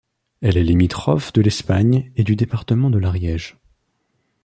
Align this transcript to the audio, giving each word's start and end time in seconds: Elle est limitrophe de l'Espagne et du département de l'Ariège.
Elle 0.41 0.57
est 0.57 0.63
limitrophe 0.63 1.31
de 1.31 1.41
l'Espagne 1.43 2.11
et 2.15 2.23
du 2.23 2.35
département 2.35 2.89
de 2.89 2.97
l'Ariège. 2.97 3.59